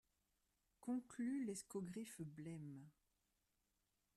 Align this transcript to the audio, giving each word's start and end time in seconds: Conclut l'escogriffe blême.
Conclut 0.79 1.45
l'escogriffe 1.45 2.23
blême. 2.23 2.87